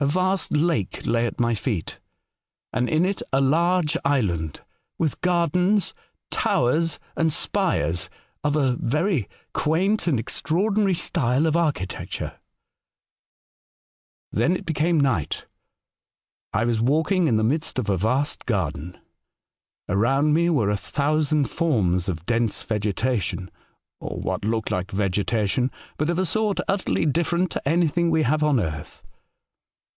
A 0.00 0.06
vast 0.06 0.52
lake 0.52 1.06
lay 1.06 1.24
at 1.24 1.40
my 1.40 1.54
feet, 1.54 1.98
and 2.74 2.90
in 2.90 3.06
it 3.06 3.22
a 3.32 3.40
large 3.40 3.96
island 4.04 4.60
with 4.98 5.12
K^ 5.12 5.16
A 5.16 5.16
Strange 5.16 5.16
Letter. 5.16 5.16
^7 5.16 5.20
gardens, 5.60 5.94
towers, 6.30 6.98
and 7.16 7.32
spires 7.32 8.10
of 8.42 8.54
a 8.54 8.76
very 8.76 9.30
quaint 9.54 10.06
and 10.06 10.20
extraordinary 10.20 10.92
style 10.92 11.46
of 11.46 11.56
architecture. 11.56 12.34
"Then 14.30 14.54
it 14.54 14.66
became 14.66 15.00
night. 15.00 15.46
I 16.52 16.66
was 16.66 16.82
walking 16.82 17.26
in 17.26 17.36
the 17.38 17.44
midst 17.44 17.78
of 17.78 17.88
a 17.88 17.96
vast 17.96 18.44
garden. 18.44 18.98
Around 19.88 20.34
me 20.34 20.50
were 20.50 20.68
a 20.68 20.76
thousand 20.76 21.48
forms 21.48 22.10
of 22.10 22.26
dense 22.26 22.62
vegetation— 22.62 23.50
or 24.00 24.18
what 24.20 24.44
looked 24.44 24.70
like 24.70 24.90
vegetation— 24.90 25.70
but 25.96 26.10
of 26.10 26.18
a 26.18 26.26
sort 26.26 26.60
utterly 26.68 27.06
different 27.06 27.50
to 27.52 27.66
anything 27.66 28.10
we 28.10 28.24
have 28.24 28.42
on 28.42 28.60
earth. 28.60 29.00